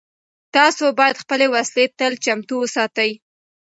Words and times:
تاسو 0.55 0.85
باید 0.99 1.21
خپلې 1.23 1.47
وسلې 1.55 1.85
تل 1.99 2.13
چمتو 2.23 2.55
وساتئ. 2.59 3.11